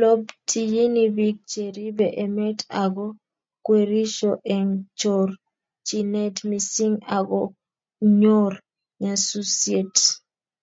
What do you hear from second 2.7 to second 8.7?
ago kwerisho eng chokchinet missing ago nyoor